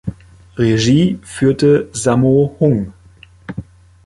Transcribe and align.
Regie 0.57 1.19
führte 1.21 1.89
Sammo 1.91 2.55
Hung. 2.59 2.91